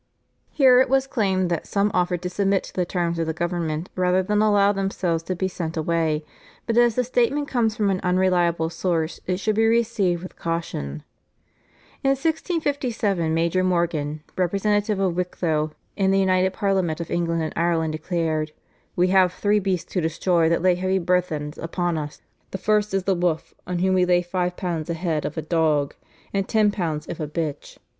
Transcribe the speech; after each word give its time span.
Here 0.49 0.81
it 0.81 0.89
was 0.89 1.05
claimed 1.05 1.51
that 1.51 1.67
some 1.67 1.91
offered 1.93 2.23
to 2.23 2.29
submit 2.31 2.63
to 2.63 2.73
the 2.73 2.87
terms 2.87 3.19
of 3.19 3.27
the 3.27 3.35
government 3.37 3.87
rather 3.95 4.23
than 4.23 4.41
allow 4.41 4.71
themselves 4.71 5.21
to 5.25 5.35
be 5.35 5.47
sent 5.47 5.77
away, 5.77 6.25
but 6.65 6.75
as 6.75 6.95
the 6.95 7.03
statement 7.03 7.47
comes 7.47 7.77
from 7.77 7.91
an 7.91 7.99
unreliable 8.01 8.71
source 8.71 9.19
it 9.27 9.37
should 9.39 9.53
be 9.55 9.67
received 9.67 10.23
with 10.23 10.35
caution. 10.35 11.03
In 12.03 12.17
1657 12.17 13.31
Major 13.31 13.63
Morgan, 13.63 14.23
representative 14.35 14.97
of 14.99 15.15
Wicklow 15.15 15.69
in 15.95 16.09
the 16.09 16.17
United 16.17 16.51
Parliament 16.53 16.99
of 16.99 17.11
England 17.11 17.43
and 17.43 17.53
Ireland, 17.55 17.91
declared: 17.91 18.53
"We 18.95 19.09
have 19.09 19.31
three 19.31 19.59
beasts 19.59 19.93
to 19.93 20.01
destroy 20.01 20.49
that 20.49 20.63
lay 20.63 20.73
heavy 20.73 20.97
burthens 20.97 21.59
upon 21.59 21.99
us. 21.99 22.23
The 22.49 22.57
first 22.57 22.95
is 22.95 23.03
the 23.03 23.13
wolf, 23.13 23.53
on 23.67 23.77
whom 23.77 23.93
we 23.93 24.05
lay 24.05 24.23
five 24.23 24.57
pounds 24.57 24.89
a 24.89 24.95
head 24.95 25.25
of 25.25 25.37
a 25.37 25.43
dog, 25.43 25.93
and 26.33 26.47
ten 26.49 26.71
pounds 26.71 27.05
if 27.05 27.19
a 27.19 27.27
bitch. 27.27 27.77